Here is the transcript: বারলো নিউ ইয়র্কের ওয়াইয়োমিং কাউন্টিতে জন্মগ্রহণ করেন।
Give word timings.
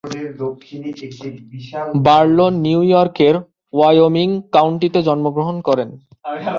বারলো 2.07 2.45
নিউ 2.65 2.79
ইয়র্কের 2.83 3.35
ওয়াইয়োমিং 3.73 4.27
কাউন্টিতে 4.51 4.99
জন্মগ্রহণ 5.03 5.57
করেন। 5.61 5.89